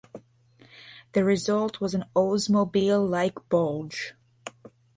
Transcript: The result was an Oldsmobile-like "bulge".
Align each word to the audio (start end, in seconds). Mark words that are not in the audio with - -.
The 1.11 1.23
result 1.23 1.79
was 1.79 1.93
an 1.93 2.05
Oldsmobile-like 2.15 3.47
"bulge". 3.49 4.15